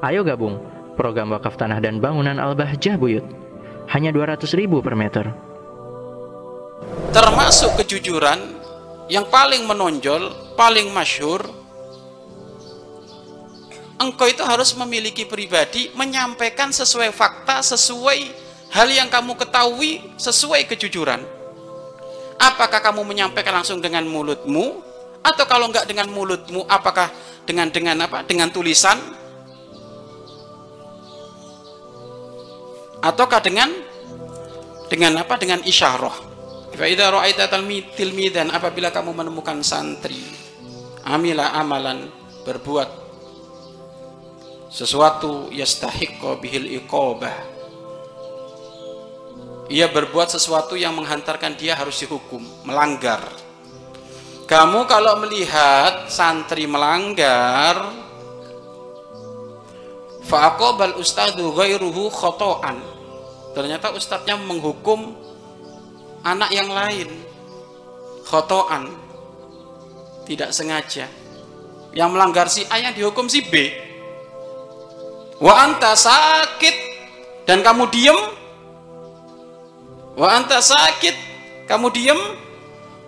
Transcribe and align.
Ayo 0.00 0.24
gabung 0.24 0.56
program 0.96 1.28
wakaf 1.36 1.60
tanah 1.60 1.76
dan 1.76 2.00
bangunan 2.00 2.40
Al-Bahjah 2.40 2.96
Buyut. 2.96 3.24
Hanya 3.92 4.08
200 4.16 4.48
ribu 4.56 4.80
per 4.80 4.96
meter. 4.96 5.28
Termasuk 7.12 7.76
kejujuran 7.84 8.38
yang 9.12 9.28
paling 9.28 9.68
menonjol, 9.68 10.56
paling 10.56 10.88
masyhur, 10.88 11.44
engkau 14.00 14.24
itu 14.24 14.40
harus 14.40 14.72
memiliki 14.72 15.28
pribadi 15.28 15.92
menyampaikan 15.92 16.72
sesuai 16.72 17.12
fakta, 17.12 17.60
sesuai 17.60 18.32
hal 18.72 18.88
yang 18.88 19.12
kamu 19.12 19.36
ketahui, 19.36 20.00
sesuai 20.16 20.64
kejujuran. 20.64 21.20
Apakah 22.40 22.80
kamu 22.80 23.04
menyampaikan 23.04 23.52
langsung 23.52 23.84
dengan 23.84 24.08
mulutmu 24.08 24.80
atau 25.20 25.44
kalau 25.44 25.68
enggak 25.68 25.84
dengan 25.84 26.08
mulutmu 26.08 26.64
apakah 26.64 27.12
dengan 27.44 27.68
dengan 27.68 28.00
apa? 28.00 28.24
Dengan 28.24 28.48
tulisan 28.48 28.96
ataukah 33.00 33.40
dengan 33.40 33.68
dengan 34.88 35.20
apa? 35.20 35.36
Dengan 35.40 35.60
isyarah. 35.64 36.16
Fa 36.70 36.86
idza 36.86 37.12
ra'aita 37.12 37.50
tilmidan 37.98 38.48
apabila 38.54 38.88
kamu 38.88 39.12
menemukan 39.12 39.60
santri 39.60 40.22
amila 41.04 41.52
amalan 41.52 42.08
berbuat 42.46 42.88
sesuatu 44.70 45.50
yastahiqqu 45.50 46.30
bihil 46.40 46.70
iqabah 46.80 47.50
ia 49.70 49.86
berbuat 49.86 50.34
sesuatu 50.34 50.74
yang 50.74 50.98
menghantarkan 50.98 51.54
dia 51.54 51.78
harus 51.78 52.02
dihukum, 52.02 52.42
melanggar. 52.66 53.22
Kamu 54.50 54.82
kalau 54.90 55.22
melihat 55.22 56.10
santri 56.10 56.66
melanggar, 56.66 57.86
fa'aqabal 60.30 60.94
ustadu 60.94 61.50
ghairuhu 61.50 62.06
khotoan. 62.14 62.78
Ternyata 63.50 63.90
ustadznya 63.90 64.38
menghukum 64.38 65.18
anak 66.22 66.54
yang 66.54 66.70
lain 66.70 67.10
khotoan. 68.30 68.94
Tidak 70.24 70.54
sengaja. 70.54 71.10
Yang 71.90 72.08
melanggar 72.14 72.46
si 72.46 72.62
A 72.70 72.78
yang 72.78 72.94
dihukum 72.94 73.26
si 73.26 73.42
B. 73.42 73.74
Wa 75.42 75.66
anta 75.66 75.98
sakit 75.98 76.90
dan 77.48 77.66
kamu 77.66 77.90
diem 77.90 78.18
wa 80.14 80.28
anta 80.36 80.60
sakit 80.60 81.16
kamu 81.64 81.88
diem 81.90 82.20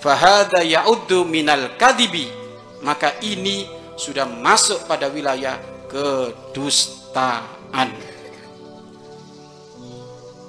fahada 0.00 0.64
ya'uddu 0.64 1.22
minal 1.28 1.76
kadibi 1.76 2.32
maka 2.80 3.14
ini 3.20 3.68
sudah 3.94 4.24
masuk 4.24 4.88
pada 4.88 5.12
wilayah 5.12 5.60
kedustaan. 5.94 7.94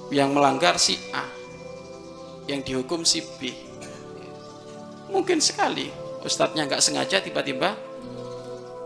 Yang 0.09 0.29
melanggar 0.33 0.75
si 0.81 0.97
A 1.13 1.25
yang 2.45 2.61
dihukum 2.61 3.05
si 3.05 3.25
B. 3.41 3.53
Mungkin 5.09 5.41
sekali 5.41 5.89
ustadznya 6.25 6.65
nggak 6.65 6.81
sengaja 6.81 7.21
tiba-tiba 7.21 7.77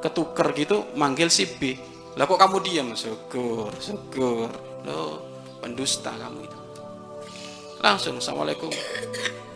ketuker 0.03 0.51
gitu 0.55 0.77
manggil 0.95 1.31
si 1.31 1.47
B. 1.47 1.75
Lah 2.15 2.27
kok 2.27 2.39
kamu 2.39 2.57
diam 2.63 2.87
syukur 2.95 3.71
syukur. 3.79 4.51
Lo 4.83 5.23
pendusta 5.59 6.11
kamu 6.15 6.39
itu. 6.43 6.59
Langsung 7.83 8.19
assalamualaikum 8.19 8.71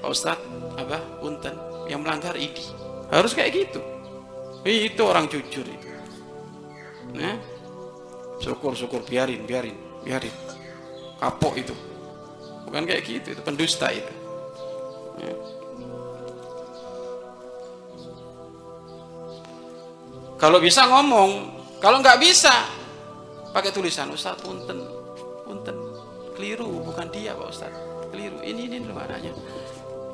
Pak 0.03 0.09
Ustad 0.11 0.39
apa 0.75 0.99
punten 1.19 1.55
yang 1.87 2.03
melanggar 2.03 2.35
ini 2.35 2.63
harus 3.07 3.31
kayak 3.31 3.55
gitu. 3.55 3.79
Itu 4.67 5.07
orang 5.07 5.31
jujur 5.31 5.63
itu 5.63 5.92
nah 7.13 7.37
syukur 8.43 8.75
syukur 8.75 9.01
biarin 9.07 9.47
biarin 9.47 9.77
biarin. 10.03 10.35
Kapok 11.17 11.55
itu. 11.55 11.75
Bukan 12.67 12.83
kayak 12.83 13.03
gitu 13.07 13.27
itu 13.31 13.41
pendusta 13.41 13.87
itu. 13.89 14.13
Ya. 15.21 15.33
kalau 20.41 20.59
bisa 20.59 20.83
ngomong 20.89 21.55
kalau 21.79 22.03
nggak 22.03 22.19
bisa 22.19 22.51
pakai 23.55 23.71
tulisan 23.71 24.11
Ustaz 24.11 24.35
punten 24.43 24.83
punten. 25.47 25.77
Keliru 26.35 26.83
bukan 26.83 27.07
dia 27.13 27.37
Pak 27.37 27.47
Ustaz. 27.47 27.71
Keliru. 28.11 28.43
Ini 28.43 28.67
ini 28.67 28.77
loh 28.83 28.99
anaknya. 28.99 29.31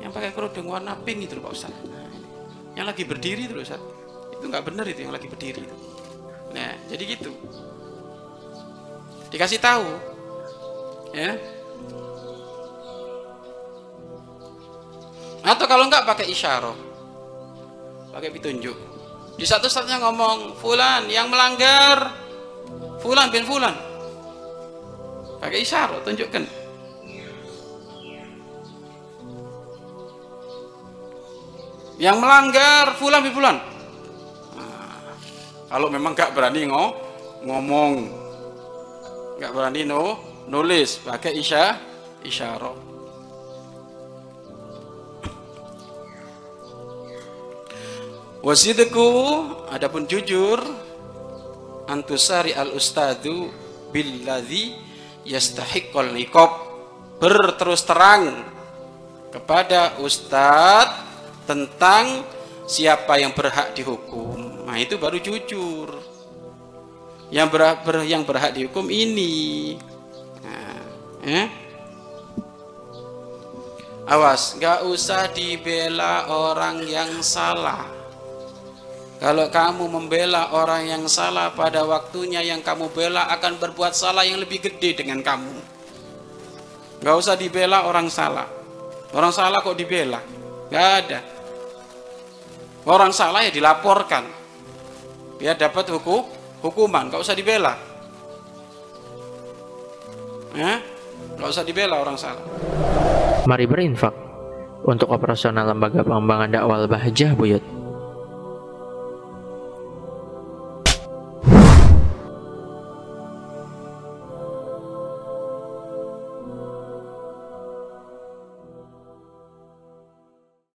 Yang 0.04 0.12
pakai 0.14 0.30
kerudung 0.36 0.70
warna 0.70 0.94
pink 1.00 1.26
itu 1.26 1.40
Pak 1.40 1.50
Ustaz. 1.50 1.72
Nah, 1.88 2.12
yang 2.76 2.86
lagi 2.86 3.02
berdiri 3.08 3.48
itu 3.48 3.56
Ustaz. 3.58 3.80
Itu 4.36 4.46
nggak 4.46 4.68
benar 4.68 4.84
itu 4.86 5.02
yang 5.02 5.16
lagi 5.16 5.26
berdiri 5.26 5.64
itu 5.64 5.76
nah 6.50 6.74
jadi 6.90 7.02
gitu. 7.16 7.30
Dikasih 9.30 9.62
tahu 9.62 9.86
ya. 11.14 11.38
Atau 15.46 15.64
kalau 15.70 15.86
nggak 15.86 16.04
pakai 16.04 16.26
isyarah 16.28 16.76
pakai 18.10 18.34
petunjuk. 18.34 18.74
Di 19.38 19.46
satu 19.48 19.70
saatnya 19.70 20.02
ngomong 20.02 20.58
fulan 20.58 21.06
yang 21.08 21.30
melanggar 21.30 22.12
fulan 23.00 23.30
bin 23.30 23.46
fulan. 23.46 23.72
Pakai 25.40 25.64
isyarah 25.64 26.02
tunjukkan. 26.04 26.44
Yang 31.96 32.16
melanggar 32.16 32.96
fulan 32.98 33.22
bin 33.22 33.32
fulan 33.32 33.69
kalau 35.70 35.86
memang 35.86 36.18
gak 36.18 36.34
berani 36.34 36.66
ngo, 36.66 36.84
ngomong. 37.46 37.94
Gak 39.38 39.54
berani 39.54 39.86
no 39.86 40.18
nulis. 40.50 40.98
Pakai 40.98 41.38
isya 41.38 41.78
isyarah. 42.26 42.90
Wasidku 48.40 49.08
adapun 49.70 50.08
jujur 50.10 50.58
antusari 51.86 52.56
al 52.56 52.72
ustadu 52.72 53.52
billadhi 53.92 54.74
yastahiqqal 55.28 56.10
niqab 56.16 56.48
berterus 57.20 57.84
terang 57.84 58.42
kepada 59.28 60.00
ustadz 60.00 61.04
tentang 61.44 62.24
siapa 62.64 63.20
yang 63.20 63.36
berhak 63.36 63.76
dihukum. 63.76 64.29
Itu 64.80 64.96
baru 64.96 65.20
jujur. 65.20 65.92
Yang 67.28 67.48
berhak, 67.52 67.78
ber, 67.84 67.96
yang 68.08 68.24
berhak 68.24 68.56
dihukum 68.56 68.88
ini. 68.88 69.76
Nah, 70.40 70.80
eh? 71.28 71.46
Awas, 74.10 74.58
nggak 74.58 74.88
usah 74.90 75.30
dibela 75.30 76.26
orang 76.26 76.82
yang 76.88 77.22
salah. 77.22 77.86
Kalau 79.20 79.52
kamu 79.52 79.84
membela 79.84 80.48
orang 80.56 80.88
yang 80.88 81.04
salah 81.04 81.52
pada 81.52 81.84
waktunya 81.84 82.40
yang 82.40 82.64
kamu 82.64 82.88
bela 82.90 83.28
akan 83.36 83.60
berbuat 83.60 83.92
salah 83.92 84.24
yang 84.24 84.40
lebih 84.40 84.64
gede 84.64 85.04
dengan 85.04 85.20
kamu. 85.20 85.54
Nggak 87.04 87.16
usah 87.20 87.36
dibela 87.36 87.84
orang 87.84 88.08
salah. 88.08 88.48
Orang 89.12 89.28
salah 89.30 89.60
kok 89.60 89.76
dibela? 89.76 90.24
Nggak 90.72 90.88
ada. 91.04 91.20
Orang 92.88 93.12
salah 93.12 93.44
ya 93.44 93.52
dilaporkan. 93.52 94.39
Biar 95.40 95.56
dapat 95.56 95.88
hukum, 95.88 96.28
hukuman, 96.60 97.08
gak 97.08 97.24
usah 97.24 97.32
dibela. 97.32 97.72
Ya? 100.52 100.84
Gak 101.40 101.48
usah 101.48 101.64
dibela 101.64 101.96
orang 101.96 102.20
salah. 102.20 102.44
Mari 103.48 103.64
berinfak 103.64 104.12
untuk 104.84 105.08
operasional 105.08 105.64
lembaga 105.64 106.04
pengembangan 106.04 106.52
dakwah 106.52 106.84
Bahjah 106.84 107.32
Buyut. 107.32 107.79